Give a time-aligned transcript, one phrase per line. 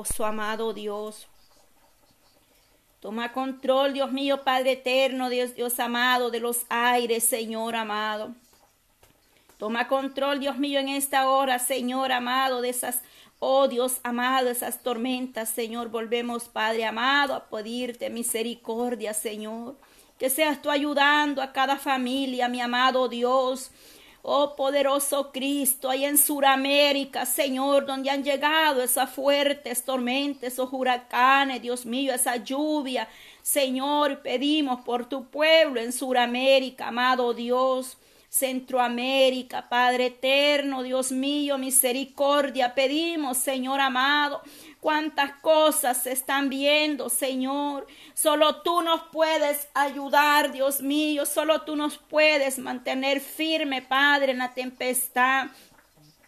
[0.00, 1.26] poderoso, amado Dios.
[3.00, 8.34] Toma control, Dios mío, Padre eterno, Dios, Dios amado, de los aires, Señor amado.
[9.58, 13.02] Toma control, Dios mío, en esta hora, Señor amado, de esas,
[13.38, 15.88] oh Dios amado, esas tormentas, Señor.
[15.88, 19.76] Volvemos, Padre amado, a pedirte misericordia, Señor.
[20.18, 23.70] Que seas tú ayudando a cada familia, mi amado Dios.
[24.22, 31.62] Oh poderoso Cristo, ahí en Suramérica, Señor, donde han llegado esas fuertes tormentas, esos huracanes,
[31.62, 33.08] Dios mío, esa lluvia.
[33.42, 37.96] Señor, pedimos por tu pueblo en Suramérica, amado Dios.
[38.30, 44.40] Centroamérica, Padre eterno, Dios mío, misericordia, pedimos, Señor amado,
[44.78, 47.88] cuántas cosas se están viendo, Señor.
[48.14, 51.26] Solo tú nos puedes ayudar, Dios mío.
[51.26, 55.48] Solo tú nos puedes mantener firme, Padre, en la tempestad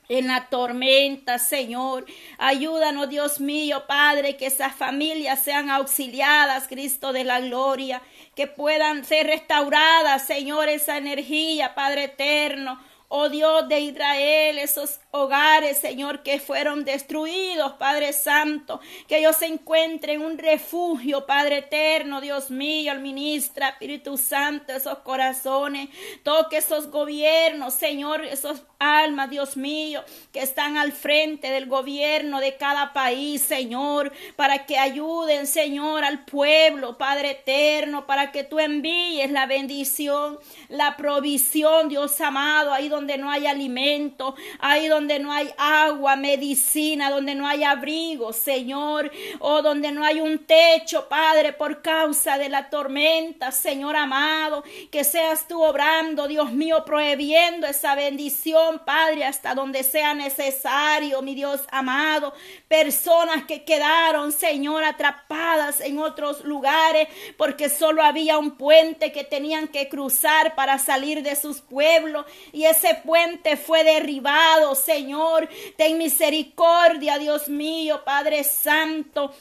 [0.09, 2.05] en la tormenta, Señor.
[2.39, 8.03] Ayúdanos, Dios mío, Padre, que esas familias sean auxiliadas, Cristo de la gloria,
[8.35, 12.79] que puedan ser restauradas, Señor, esa energía, Padre eterno.
[13.15, 19.49] Oh Dios de Israel, esos hogares, Señor, que fueron destruidos, Padre Santo, que ellos se
[19.49, 25.91] encuentren un refugio, Padre eterno, Dios mío, administra, Espíritu Santo, esos corazones,
[26.23, 30.03] toque esos gobiernos, Señor, esos almas, Dios mío,
[30.33, 36.25] que están al frente del gobierno de cada país, Señor, para que ayuden, Señor, al
[36.25, 43.19] pueblo, Padre eterno, para que tú envíes la bendición, la provisión, Dios amado, ahí donde
[43.19, 49.63] no hay alimento, ahí donde no hay agua, medicina, donde no hay abrigo, Señor, o
[49.63, 55.47] donde no hay un techo, Padre, por causa de la tormenta, Señor amado, que seas
[55.47, 62.33] tú obrando, Dios mío, prohibiendo esa bendición, Padre, hasta donde sea necesario, mi Dios amado,
[62.69, 69.69] personas que quedaron, Señor, atrapadas en otros lugares, porque solo había un puente que tenían
[69.69, 75.49] que cruzar para salir de sus pueblos, y ese puente fue derribado, Señor Señor.
[75.77, 79.35] Ten misericordia, Dios mío, Padre Santo.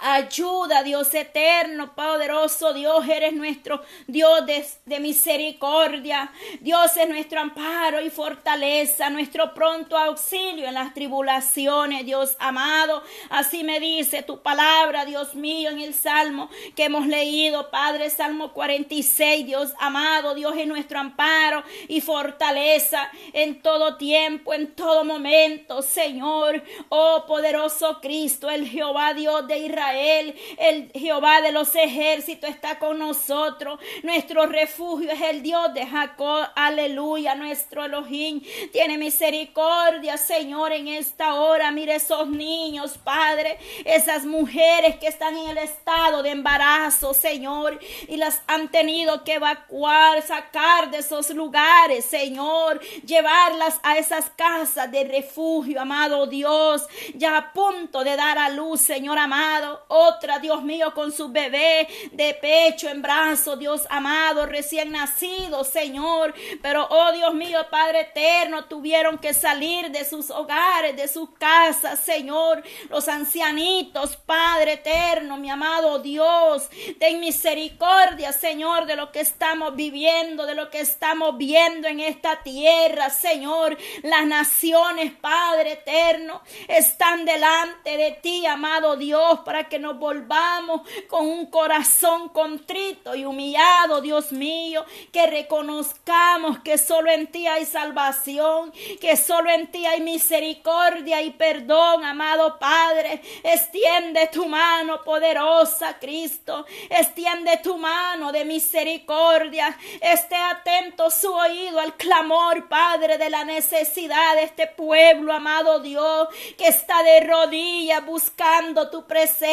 [0.00, 4.40] Ayuda, Dios eterno, poderoso Dios, eres nuestro Dios
[4.86, 6.32] de, misericordia.
[6.60, 13.02] Dios es nuestro amparo y fortaleza, nuestro pronto auxilio en las tribulaciones, Dios amado.
[13.28, 18.54] Así me dice tu palabra, Dios mío, en el Salmo que hemos leído, Padre, Salmo
[18.54, 25.82] 46, Dios amado, Dios es nuestro amparo y fortaleza en todo tiempo, en todo momento,
[25.82, 26.62] Señor.
[26.88, 30.34] Oh poderoso Cristo, el Jehová Dios de Israel Israel.
[30.58, 33.78] El Jehová de los ejércitos está con nosotros.
[34.02, 36.46] Nuestro refugio es el Dios de Jacob.
[36.54, 37.34] Aleluya.
[37.34, 38.40] Nuestro Elohim
[38.72, 41.70] tiene misericordia, Señor, en esta hora.
[41.70, 43.58] Mire esos niños, Padre.
[43.84, 47.80] Esas mujeres que están en el estado de embarazo, Señor.
[48.08, 52.80] Y las han tenido que evacuar, sacar de esos lugares, Señor.
[53.04, 56.86] Llevarlas a esas casas de refugio, amado Dios.
[57.14, 61.88] Ya a punto de dar a luz, Señor amado otra, Dios mío, con su bebé
[62.12, 66.34] de pecho en brazo, Dios amado, recién nacido, Señor.
[66.62, 72.00] Pero, oh Dios mío, Padre eterno, tuvieron que salir de sus hogares, de sus casas,
[72.00, 72.62] Señor.
[72.88, 80.46] Los ancianitos, Padre eterno, mi amado Dios, ten misericordia, Señor, de lo que estamos viviendo,
[80.46, 83.76] de lo que estamos viendo en esta tierra, Señor.
[84.02, 91.28] Las naciones, Padre eterno, están delante de ti, amado Dios, para que nos volvamos con
[91.28, 98.72] un corazón contrito y humillado, Dios mío, que reconozcamos que solo en ti hay salvación,
[99.00, 103.22] que solo en ti hay misericordia y perdón, amado Padre.
[103.44, 106.66] Extiende tu mano poderosa, Cristo.
[106.90, 109.78] Extiende tu mano de misericordia.
[110.00, 116.26] Esté atento su oído al clamor, Padre, de la necesidad de este pueblo, amado Dios,
[116.58, 119.43] que está de rodillas buscando tu presencia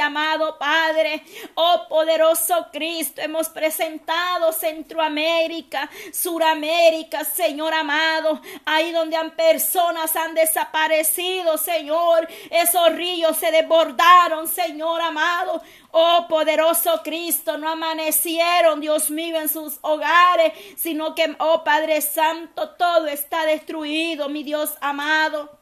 [0.00, 1.22] amado Padre.
[1.54, 11.56] Oh poderoso Cristo, hemos presentado Centroamérica, Suramérica, Señor amado, ahí donde han personas han desaparecido,
[11.58, 12.28] Señor.
[12.50, 15.62] Esos ríos se desbordaron, Señor amado.
[15.90, 22.70] Oh poderoso Cristo, no amanecieron, Dios mío, en sus hogares, sino que, oh Padre Santo,
[22.70, 25.57] todo está destruido, mi Dios amado.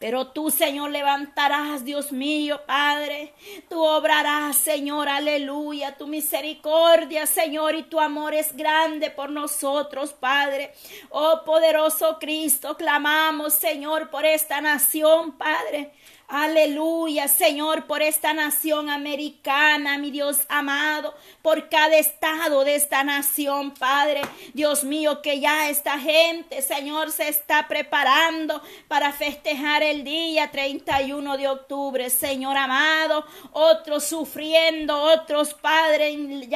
[0.00, 3.34] Pero tú, Señor, levantarás, Dios mío, Padre.
[3.68, 5.98] Tú obrarás, Señor, aleluya.
[5.98, 10.72] Tu misericordia, Señor, y tu amor es grande por nosotros, Padre.
[11.10, 15.92] Oh poderoso Cristo, clamamos, Señor, por esta nación, Padre.
[16.32, 21.12] Aleluya, Señor, por esta nación americana, mi Dios amado,
[21.42, 24.22] por cada estado de esta nación, Padre.
[24.54, 31.36] Dios mío, que ya esta gente, Señor, se está preparando para festejar el día 31
[31.36, 33.24] de octubre, Señor amado.
[33.50, 36.48] Otros sufriendo, otros, Padre, en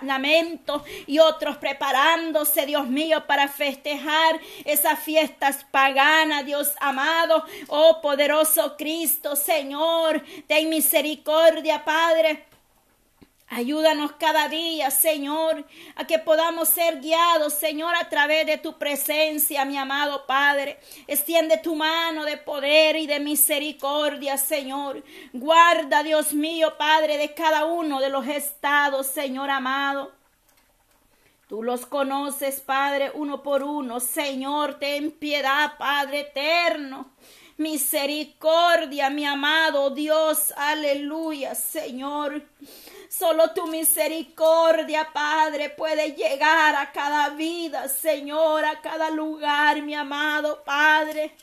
[0.00, 7.44] lamento y otros preparándose, Dios mío, para festejar esas fiestas paganas, Dios amado.
[7.68, 9.09] Oh, poderoso Cristo.
[9.36, 10.22] Señor.
[10.46, 12.50] Ten misericordia, Padre.
[13.52, 15.66] Ayúdanos cada día, Señor,
[15.96, 20.78] a que podamos ser guiados, Señor, a través de tu presencia, mi amado Padre.
[21.08, 25.02] Extiende tu mano de poder y de misericordia, Señor.
[25.32, 30.12] Guarda, Dios mío, Padre, de cada uno de los estados, Señor amado.
[31.48, 33.98] Tú los conoces, Padre, uno por uno.
[33.98, 37.10] Señor, ten piedad, Padre eterno
[37.60, 42.42] misericordia, mi amado Dios, aleluya, Señor.
[43.08, 50.62] Solo tu misericordia, Padre, puede llegar a cada vida, Señor, a cada lugar, mi amado
[50.64, 51.34] Padre.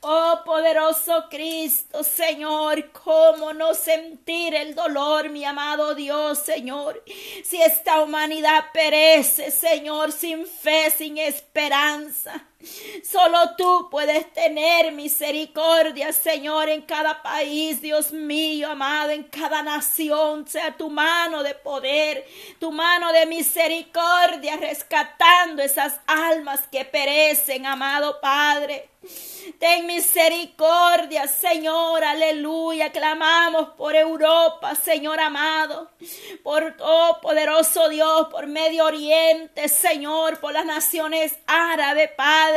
[0.00, 7.02] Oh poderoso Cristo, Señor, cómo no sentir el dolor, mi amado Dios, Señor.
[7.44, 12.48] Si esta humanidad perece, Señor, sin fe, sin esperanza.
[13.02, 20.46] Solo tú puedes tener misericordia, Señor, en cada país, Dios mío, amado, en cada nación,
[20.46, 22.26] sea tu mano de poder,
[22.58, 28.88] tu mano de misericordia, rescatando esas almas que perecen, amado Padre.
[29.58, 32.92] Ten misericordia, Señor, aleluya.
[32.92, 35.90] Clamamos por Europa, Señor amado,
[36.44, 42.51] por oh poderoso Dios, por Medio Oriente, Señor, por las naciones árabes, Padre.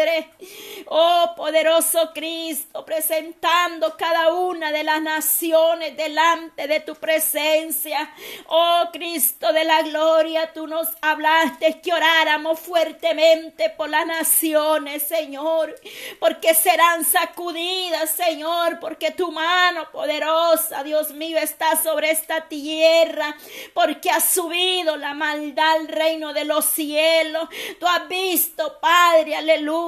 [0.88, 8.13] Oh poderoso Cristo, presentando cada una de las naciones delante de tu presencia.
[8.47, 15.74] Oh Cristo de la gloria, tú nos hablaste que oráramos fuertemente por las naciones, Señor,
[16.19, 23.33] porque se serán sacudidas, Señor, porque tu mano poderosa, Dios mío, está sobre esta tierra,
[23.74, 27.48] porque ha subido la maldad al reino de los cielos.
[27.80, 29.85] Tú has visto, Padre, aleluya,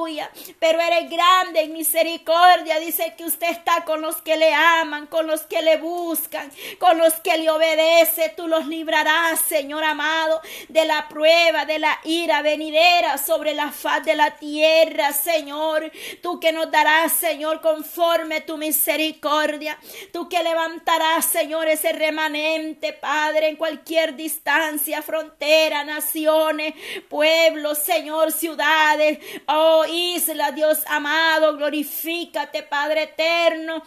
[0.58, 2.78] pero eres grande en misericordia.
[2.78, 6.98] Dice que usted está con los que le aman, con los que le buscan, con
[6.98, 8.32] los que le obedece.
[8.36, 14.04] Tú los librarás, Señor amado, de la prueba, de la ira venidera sobre la faz
[14.04, 15.90] de la tierra, Señor.
[16.22, 19.78] Tú que nos darás, Señor, conforme tu misericordia.
[20.12, 26.74] Tú que levantarás, Señor, ese remanente, Padre, en cualquier distancia, frontera, naciones,
[27.08, 33.82] pueblos, Señor, ciudades, oh isla, Dios amado, glorifícate, Padre eterno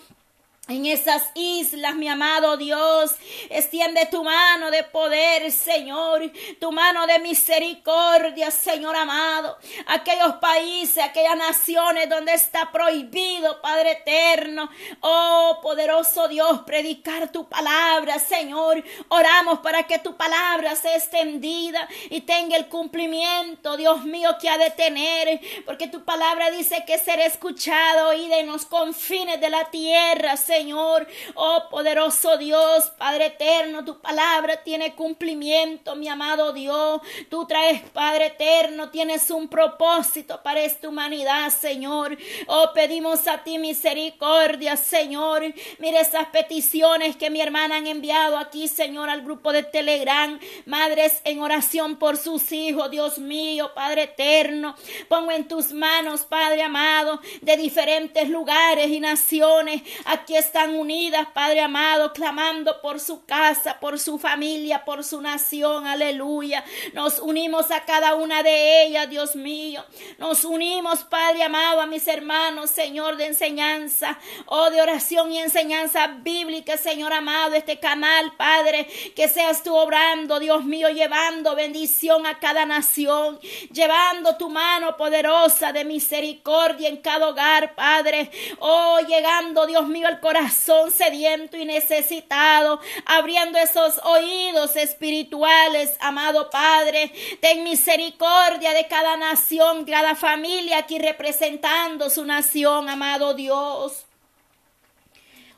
[0.67, 3.15] en esas islas, mi amado Dios,
[3.49, 9.57] extiende tu mano de poder, Señor, tu mano de misericordia, Señor amado.
[9.87, 14.69] Aquellos países, aquellas naciones donde está prohibido, Padre eterno,
[15.01, 18.83] oh poderoso Dios, predicar tu palabra, Señor.
[19.09, 24.59] Oramos para que tu palabra sea extendida y tenga el cumplimiento, Dios mío, que ha
[24.59, 29.69] de tener, porque tu palabra dice que será escuchado y de los confines de la
[29.71, 30.60] tierra, Señor.
[30.61, 31.07] Señor.
[31.33, 37.01] Oh poderoso Dios, Padre eterno, tu palabra tiene cumplimiento, mi amado Dios.
[37.31, 42.15] Tú traes, Padre eterno, tienes un propósito para esta humanidad, Señor.
[42.45, 45.41] Oh, pedimos a ti misericordia, Señor.
[45.79, 50.39] Mire esas peticiones que mi hermana han enviado aquí, Señor, al grupo de Telegram.
[50.67, 54.75] Madres en oración por sus hijos, Dios mío, Padre eterno.
[55.07, 59.81] Pongo en tus manos, Padre amado, de diferentes lugares y naciones.
[60.05, 65.85] Aquí están unidas, Padre amado, clamando por su casa, por su familia, por su nación.
[65.85, 66.65] Aleluya.
[66.93, 69.85] Nos unimos a cada una de ellas, Dios mío.
[70.17, 74.17] Nos unimos, Padre amado, a mis hermanos, Señor, de enseñanza,
[74.47, 80.39] oh, de oración y enseñanza bíblica, Señor amado, este canal, Padre, que seas tú obrando,
[80.39, 83.39] Dios mío, llevando bendición a cada nación,
[83.71, 88.31] llevando tu mano poderosa de misericordia en cada hogar, Padre.
[88.59, 96.49] Oh, llegando, Dios mío, al corazón corazón sediento y necesitado, abriendo esos oídos espirituales, amado
[96.49, 97.11] Padre.
[97.41, 104.05] Ten misericordia de cada nación, cada familia aquí representando su nación, amado Dios.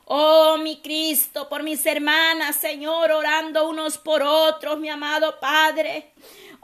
[0.06, 6.10] Oh, mi Cristo, por mis hermanas, Señor, orando unos por otros, mi amado Padre.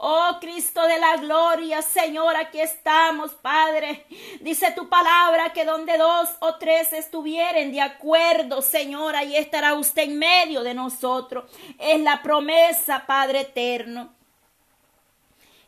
[0.03, 4.07] Oh Cristo de la gloria, Señor, aquí estamos, Padre.
[4.39, 10.05] Dice tu palabra que donde dos o tres estuvieren de acuerdo, Señor, ahí estará usted
[10.05, 11.45] en medio de nosotros.
[11.77, 14.15] Es la promesa, Padre eterno.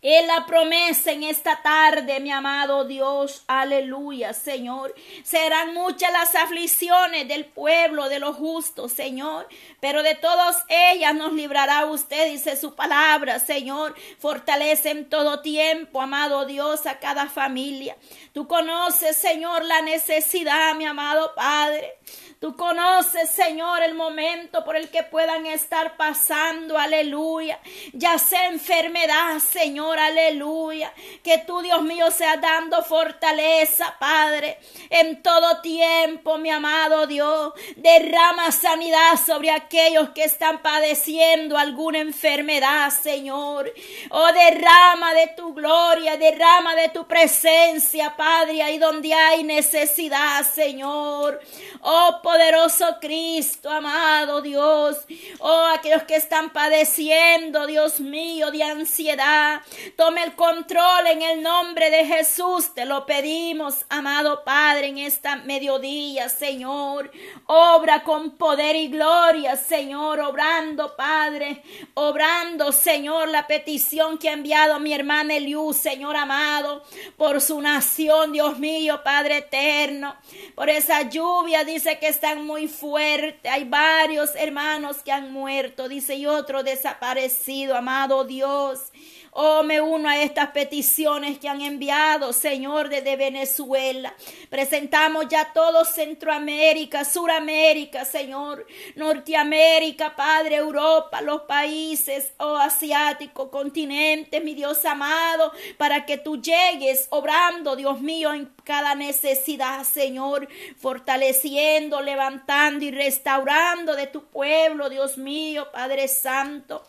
[0.04, 3.46] Es la promesa en esta tarde, mi amado Dios.
[3.48, 4.94] Aleluya, Señor.
[5.24, 9.48] Serán muchas las aflicciones del pueblo, de los justos, Señor.
[9.80, 13.96] Pero de todas ellas nos librará usted, dice su palabra, Señor.
[14.20, 17.96] Fortalece en todo tiempo, amado Dios, a cada familia.
[18.34, 21.98] Tú conoces, Señor, la necesidad, mi amado Padre.
[22.44, 27.58] Tú conoces, Señor, el momento por el que puedan estar pasando, aleluya.
[27.94, 30.94] Ya sea enfermedad, Señor, aleluya.
[31.24, 34.58] Que tú, Dios mío, sea dando fortaleza, Padre,
[34.90, 37.54] en todo tiempo, mi amado Dios.
[37.76, 43.74] Derrama sanidad sobre aquellos que están padeciendo alguna enfermedad, Señor.
[44.10, 51.40] Oh, derrama de tu gloria, derrama de tu presencia, Padre, ahí donde hay necesidad, Señor.
[51.82, 54.98] Oh, poderoso Cristo, amado Dios.
[55.40, 59.62] Oh, aquellos que están padeciendo, Dios mío, de ansiedad.
[59.96, 62.74] Tome el control en el nombre de Jesús.
[62.74, 67.12] Te lo pedimos, amado Padre, en esta mediodía, Señor.
[67.46, 70.20] Obra con poder y gloria, Señor.
[70.20, 71.64] Obrando, Padre.
[71.94, 76.84] Obrando, Señor, la petición que ha enviado mi hermana Eliú, Señor amado,
[77.18, 80.16] por su nación, Dios mío, Padre eterno.
[80.56, 83.50] Por esa lluvia, dice que están muy fuerte.
[83.50, 88.92] Hay varios hermanos que han muerto, dice, y otro desaparecido, amado Dios.
[89.36, 94.14] Oh, me uno a estas peticiones que han enviado, Señor, desde Venezuela.
[94.50, 104.54] Presentamos ya todo Centroamérica, Suramérica, Señor, Norteamérica, Padre, Europa, los países, oh, asiático, continente, mi
[104.54, 110.48] Dios amado, para que tú llegues obrando, Dios mío, en cada necesidad, Señor,
[110.78, 116.84] fortaleciendo, levantando y restaurando de tu pueblo, Dios mío, Padre Santo.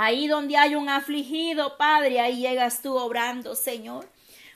[0.00, 4.08] Ahí donde hay un afligido, Padre, ahí llegas tú obrando, Señor.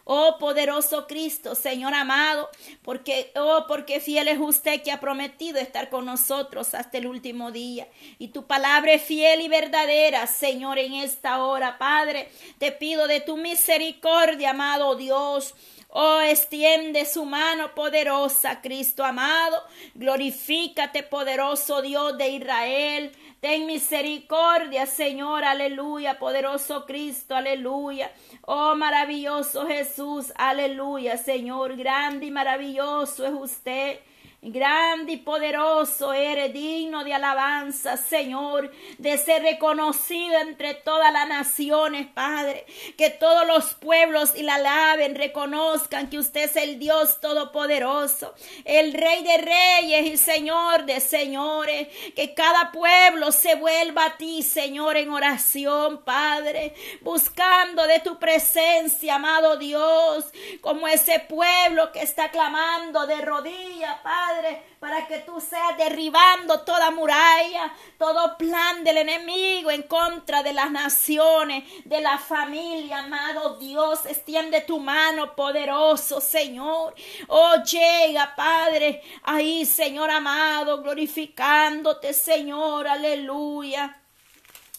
[0.04, 2.49] Oh poderoso Cristo, Señor amado,
[2.82, 7.50] porque, oh, porque fiel es usted que ha prometido estar con nosotros hasta el último
[7.50, 7.88] día.
[8.20, 12.30] Y tu palabra es fiel y verdadera, Señor, en esta hora, Padre.
[12.58, 15.54] Te pido de tu misericordia, amado Dios.
[15.94, 19.62] Oh, extiende su mano poderosa, Cristo amado.
[19.94, 23.12] Glorifícate, poderoso Dios de Israel.
[23.40, 28.11] Ten misericordia, Señor, aleluya, poderoso Cristo, aleluya.
[28.46, 33.99] Oh, maravilloso Jesús, aleluya, Señor, grande y maravilloso es usted.
[34.44, 42.08] Grande y poderoso eres, digno de alabanza, Señor, de ser reconocido entre todas las naciones,
[42.08, 42.66] Padre.
[42.99, 48.34] Que todos los pueblos y la alaben, reconozcan que usted es el Dios todopoderoso,
[48.64, 51.87] el Rey de reyes y Señor de señores.
[52.16, 59.14] Que cada pueblo se vuelva a ti, Señor, en oración, Padre, buscando de tu presencia,
[59.14, 60.25] amado Dios,
[60.61, 64.31] como ese pueblo que está clamando de rodillas, Padre
[64.78, 70.70] para que tú seas derribando toda muralla, todo plan del enemigo en contra de las
[70.70, 76.94] naciones, de la familia, amado Dios, extiende tu mano poderoso, Señor.
[77.28, 83.98] Oh, llega, Padre, ahí, Señor amado, glorificándote, Señor, aleluya.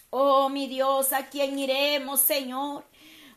[0.09, 2.83] Oh, mi Dios, ¿a quién iremos, Señor?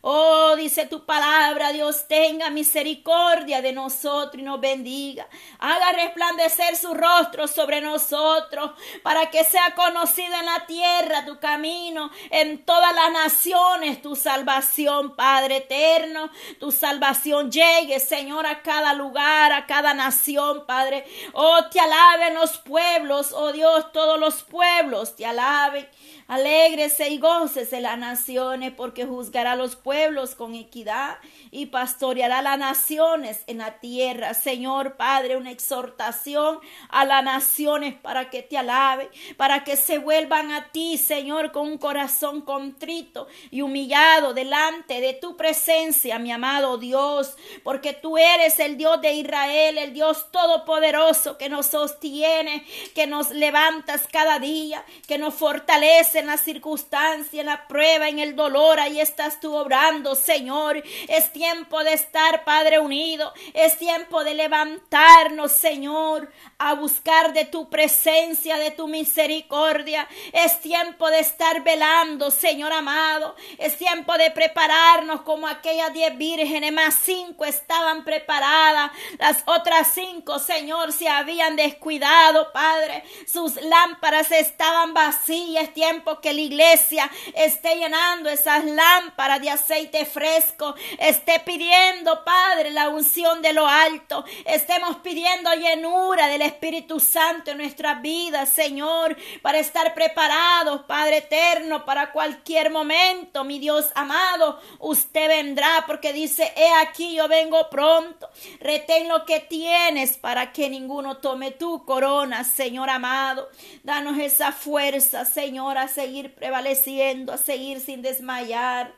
[0.01, 5.27] Oh, dice tu palabra, Dios tenga misericordia de nosotros y nos bendiga.
[5.59, 12.11] Haga resplandecer su rostro sobre nosotros para que sea conocido en la tierra tu camino,
[12.29, 16.29] en todas las naciones tu salvación, Padre eterno.
[16.59, 21.05] Tu salvación llegue, Señor, a cada lugar, a cada nación, Padre.
[21.33, 25.89] Oh, te alaben los pueblos, oh Dios, todos los pueblos te alaben.
[26.27, 29.86] Alégrese y gócese las naciones, porque juzgará a los pueblos
[30.35, 31.17] con equidad
[31.49, 34.33] y pastoreará las naciones en la tierra.
[34.33, 40.51] Señor Padre, una exhortación a las naciones para que te alaben, para que se vuelvan
[40.51, 46.77] a ti, Señor, con un corazón contrito y humillado delante de tu presencia, mi amado
[46.77, 53.07] Dios, porque tú eres el Dios de Israel, el Dios todopoderoso que nos sostiene, que
[53.07, 58.35] nos levantas cada día, que nos fortalece en la circunstancia, en la prueba, en el
[58.35, 59.76] dolor, ahí estás tú obrando
[60.15, 60.83] Señor.
[61.07, 63.31] Es tiempo de estar, Padre, unido.
[63.53, 70.07] Es tiempo de levantarnos, Señor, a buscar de tu presencia, de tu misericordia.
[70.33, 73.35] Es tiempo de estar velando, Señor amado.
[73.57, 78.91] Es tiempo de prepararnos como aquellas diez vírgenes, más cinco estaban preparadas.
[79.19, 83.03] Las otras cinco, Señor, se habían descuidado, Padre.
[83.31, 85.65] Sus lámparas estaban vacías.
[85.65, 89.66] Es tiempo que la iglesia esté llenando esas lámparas de aceite
[90.05, 90.75] fresco.
[90.99, 94.23] Esté pidiendo, Padre, la unción de lo alto.
[94.45, 101.85] Estemos pidiendo llenura del Espíritu Santo en nuestras vidas, Señor, para estar preparados, Padre eterno,
[101.85, 108.29] para cualquier momento, mi Dios amado, usted vendrá porque dice, he aquí yo vengo pronto.
[108.59, 113.49] Retén lo que tienes para que ninguno tome tu corona, Señor amado.
[113.83, 118.96] Danos esa fuerza, Señor, a seguir prevaleciendo, a seguir sin desmayar.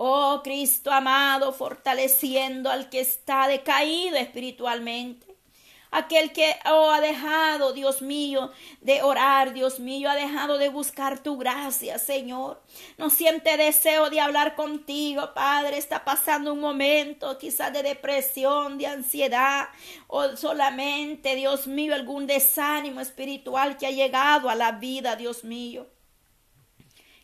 [0.00, 5.26] Oh Cristo amado, fortaleciendo al que está decaído espiritualmente.
[5.90, 11.20] Aquel que oh, ha dejado, Dios mío, de orar, Dios mío, ha dejado de buscar
[11.20, 12.62] tu gracia, Señor.
[12.96, 15.78] No siente deseo de hablar contigo, Padre.
[15.78, 19.70] Está pasando un momento quizás de depresión, de ansiedad,
[20.06, 25.88] o solamente, Dios mío, algún desánimo espiritual que ha llegado a la vida, Dios mío.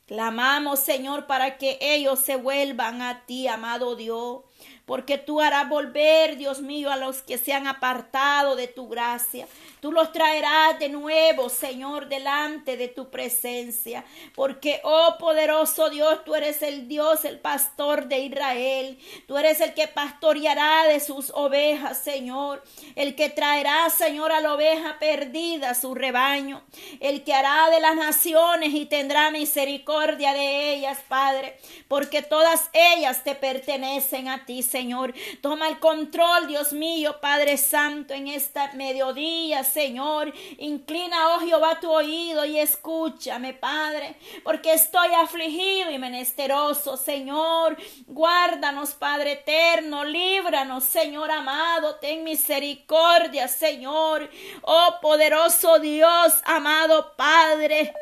[0.06, 4.42] Clamamos, Señor, para que ellos se vuelvan a ti, amado Dios
[4.86, 9.46] porque tú harás volver, Dios mío, a los que se han apartado de tu gracia.
[9.80, 14.04] Tú los traerás de nuevo, Señor, delante de tu presencia,
[14.34, 18.98] porque, oh poderoso Dios, tú eres el Dios, el pastor de Israel.
[19.26, 22.62] Tú eres el que pastoreará de sus ovejas, Señor.
[22.94, 26.62] El que traerá, Señor, a la oveja perdida su rebaño.
[27.00, 33.24] El que hará de las naciones y tendrá misericordia de ellas, Padre, porque todas ellas
[33.24, 35.14] te pertenecen a ti, Señor.
[35.40, 40.32] Toma el control, Dios mío, Padre Santo, en esta mediodía, Señor.
[40.58, 47.76] Inclina, oh Jehová, tu oído y escúchame, Padre, porque estoy afligido y menesteroso, Señor.
[48.06, 54.30] Guárdanos, Padre eterno, líbranos, Señor amado, ten misericordia, Señor.
[54.62, 57.92] Oh poderoso Dios, amado Padre.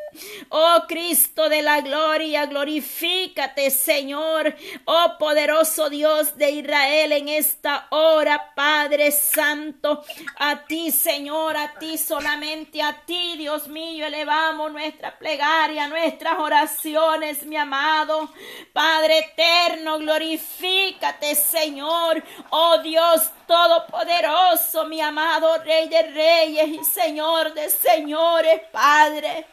[0.48, 4.54] Oh Cristo de la gloria, glorifícate, Señor.
[4.84, 10.04] Oh poderoso Dios de Israel en esta hora, Padre Santo.
[10.38, 17.44] A ti, Señor, a ti solamente, a ti, Dios mío, elevamos nuestra plegaria, nuestras oraciones,
[17.44, 18.30] mi amado.
[18.72, 22.22] Padre eterno, glorifícate, Señor.
[22.50, 29.46] Oh Dios todopoderoso, mi amado Rey de Reyes y Señor de Señores, Padre.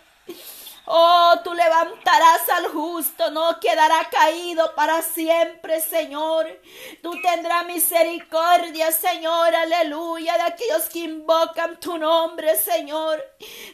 [0.92, 6.48] Oh, tú levantarás al justo, no quedará caído para siempre, Señor.
[7.04, 13.24] Tú tendrás misericordia, Señor, aleluya, de aquellos que invocan tu nombre, Señor.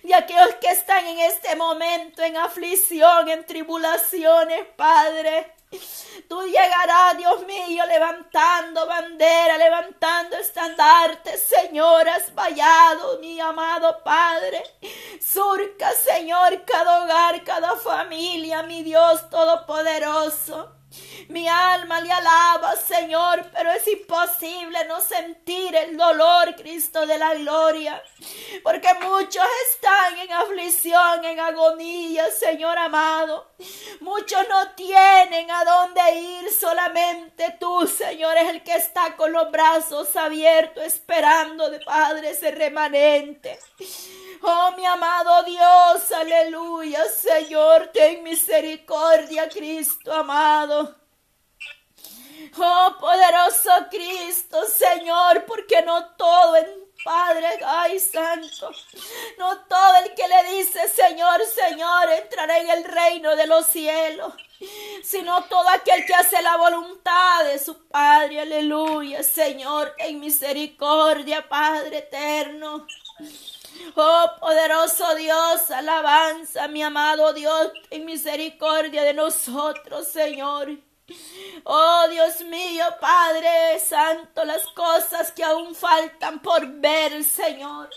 [0.03, 5.54] De aquellos que están en este momento en aflicción, en tribulaciones, Padre.
[6.29, 14.63] Tú llegarás, Dios mío, levantando bandera, levantando estandarte, Señor, has vallado, mi amado Padre.
[15.21, 20.71] Surca, Señor, cada hogar, cada familia, mi Dios Todopoderoso.
[21.29, 27.34] Mi alma le alaba, Señor, pero es imposible no sentir el dolor, Cristo de la
[27.34, 28.01] gloria,
[28.63, 33.51] porque muchos están en aflicción, en agonía, Señor amado.
[34.01, 39.49] Muchos no tienen a dónde ir, solamente tú, Señor, es el que está con los
[39.51, 43.58] brazos abiertos, esperando de Padre ese remanente.
[44.41, 50.85] Oh, mi amado Dios, aleluya, Señor, ten misericordia, Cristo amado.
[52.58, 58.71] Oh, poderoso Cristo, Señor, porque no todo en Padre, ay santo,
[59.38, 64.34] no todo el que le dice Señor, Señor, entrará en el reino de los cielos,
[65.04, 72.00] sino todo aquel que hace la voluntad de su Padre, aleluya, Señor, en misericordia, Padre
[72.00, 72.88] eterno.
[73.95, 80.76] Oh poderoso Dios, alabanza, mi amado Dios, en misericordia de nosotros, Señor.
[81.63, 87.89] Oh Dios mío, Padre Santo, las cosas que aún faltan por ver, Señor.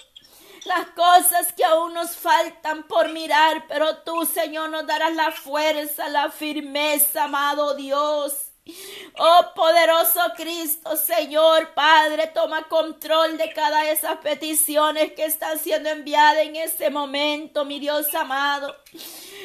[0.65, 6.09] Las cosas que aún nos faltan por mirar, pero tú, Señor, nos darás la fuerza,
[6.09, 8.48] la firmeza, amado Dios.
[9.19, 16.45] Oh poderoso Cristo, Señor Padre, toma control de cada esas peticiones que están siendo enviadas
[16.45, 18.77] en este momento, mi Dios amado.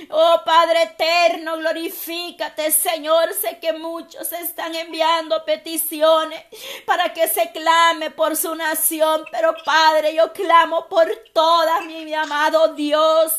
[0.10, 3.34] Oh Padre eterno, glorifícate, Señor.
[3.34, 6.44] Sé que muchos están enviando peticiones
[6.86, 12.74] para que se clame por su nación, pero Padre, yo clamo por todas, mi amado
[12.76, 13.34] Dios.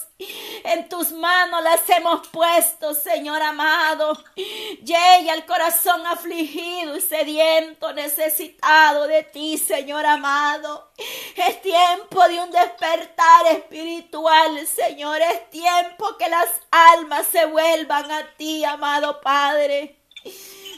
[0.65, 4.13] En tus manos las hemos puesto, Señor amado.
[4.35, 10.91] Llegue al corazón afligido y sediento, necesitado de ti, Señor amado.
[11.37, 15.21] Es tiempo de un despertar espiritual, Señor.
[15.21, 19.99] Es tiempo que las almas se vuelvan a ti, amado Padre.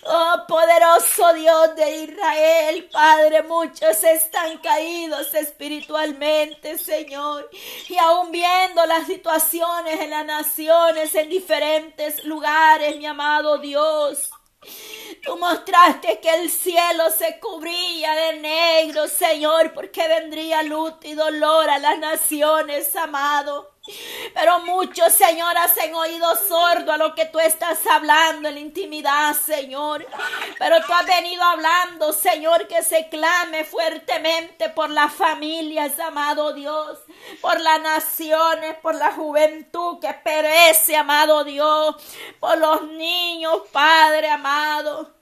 [0.08, 7.50] Oh poderoso Dios de Israel, Padre, muchos están caídos espiritualmente, Señor.
[7.88, 14.30] Y aún viendo las situaciones en las naciones, en diferentes lugares, mi amado Dios.
[15.24, 21.68] Tú mostraste que el cielo se cubría de negro, Señor, porque vendría luto y dolor
[21.68, 23.75] a las naciones, amado.
[24.34, 29.34] Pero muchos, Señor, hacen oído sordo a lo que tú estás hablando en la intimidad,
[29.34, 30.06] Señor.
[30.58, 36.98] Pero tú has venido hablando, Señor, que se clame fuertemente por las familias, amado Dios,
[37.40, 41.96] por las naciones, por la juventud que perece, amado Dios,
[42.40, 45.15] por los niños, Padre amado.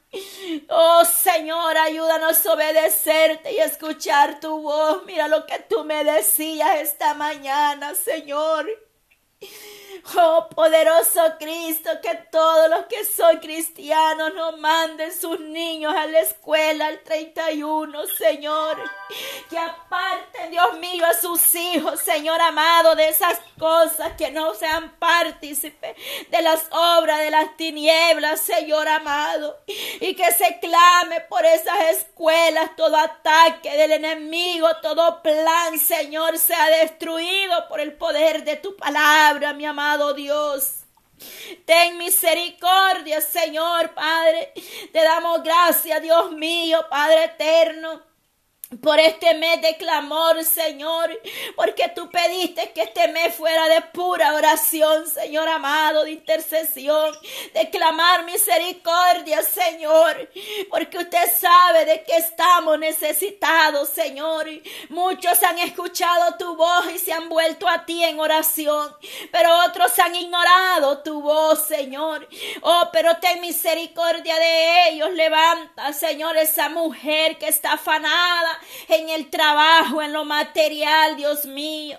[0.69, 5.05] Oh Señor, ayúdanos a obedecerte y escuchar tu voz.
[5.05, 8.67] Mira lo que tú me decías esta mañana, Señor.
[10.17, 16.21] Oh poderoso Cristo, que todos los que son cristianos nos manden sus niños a la
[16.21, 18.77] escuela el 31, Señor.
[19.49, 24.97] Que aparten, Dios mío, a sus hijos, Señor amado, de esas cosas que no sean
[24.99, 25.97] partícipes
[26.31, 29.59] de las obras de las tinieblas, Señor amado.
[30.01, 36.69] Y que se clame por esas escuelas todo ataque del enemigo, todo plan, Señor, sea
[36.81, 40.81] destruido por el poder de tu palabra, mi amado Dios.
[41.65, 44.53] Ten misericordia, Señor Padre.
[44.93, 48.14] Te damos gracias, Dios mío, Padre eterno
[48.81, 51.11] por este mes de clamor, Señor,
[51.55, 57.15] porque tú pediste que este mes fuera de pura oración, Señor amado, de intercesión,
[57.53, 60.29] de clamar misericordia, Señor,
[60.71, 64.47] porque usted sabe de que estamos necesitados, Señor.
[64.89, 68.95] Muchos han escuchado tu voz y se han vuelto a ti en oración,
[69.31, 72.29] pero otros han ignorado tu voz, Señor.
[72.63, 75.11] Oh, pero ten misericordia de ellos.
[75.13, 81.99] Levanta, Señor, esa mujer que está afanada en el trabajo, en lo material, Dios mío,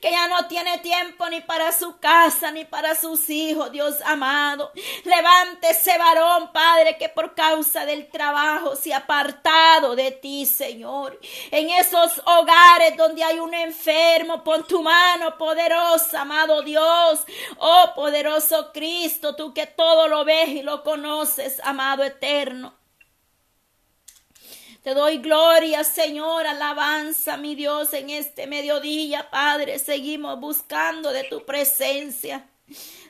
[0.00, 4.72] que ya no tiene tiempo ni para su casa, ni para sus hijos, Dios amado.
[5.04, 11.18] Levante ese varón, Padre, que por causa del trabajo se ha apartado de ti, Señor.
[11.50, 17.20] En esos hogares donde hay un enfermo, pon tu mano poderosa, amado Dios.
[17.58, 22.85] Oh, poderoso Cristo, tú que todo lo ves y lo conoces, amado eterno.
[24.86, 29.80] Te doy gloria, Señor, alabanza, mi Dios, en este mediodía, Padre.
[29.80, 32.48] Seguimos buscando de tu presencia.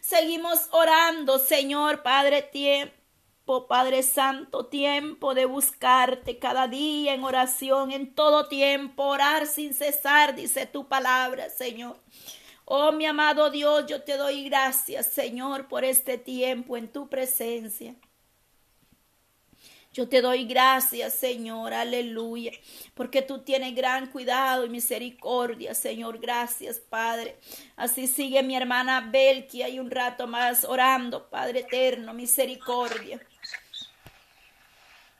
[0.01, 8.15] Seguimos orando, Señor, Padre, tiempo, Padre Santo, tiempo de buscarte cada día en oración, en
[8.15, 11.99] todo tiempo, orar sin cesar, dice tu palabra, Señor.
[12.65, 17.95] Oh, mi amado Dios, yo te doy gracias, Señor, por este tiempo en tu presencia.
[19.97, 22.53] Yo te doy gracias, Señor, aleluya,
[22.93, 26.19] porque tú tienes gran cuidado y misericordia, Señor.
[26.19, 27.39] Gracias, Padre.
[27.77, 33.19] Así sigue mi hermana Belkia y un rato más orando, Padre eterno, misericordia.